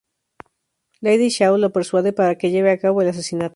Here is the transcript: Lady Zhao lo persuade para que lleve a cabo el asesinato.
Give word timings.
Lady 1.01 1.29
Zhao 1.35 1.55
lo 1.59 1.69
persuade 1.77 2.11
para 2.17 2.37
que 2.39 2.51
lleve 2.53 2.71
a 2.71 2.79
cabo 2.83 3.03
el 3.03 3.09
asesinato. 3.09 3.49